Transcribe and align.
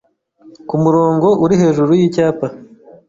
kumurongo 0.67 1.27
uri 1.43 1.55
hejuru 1.61 1.91
yicyapa 1.99 2.45